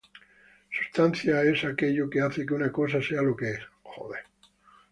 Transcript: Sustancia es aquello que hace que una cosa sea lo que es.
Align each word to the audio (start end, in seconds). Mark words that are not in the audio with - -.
Sustancia 0.71 1.43
es 1.43 1.63
aquello 1.63 2.09
que 2.09 2.21
hace 2.21 2.43
que 2.43 2.55
una 2.55 2.71
cosa 2.71 2.99
sea 3.03 3.21
lo 3.21 3.35
que 3.35 3.51
es. 3.51 3.59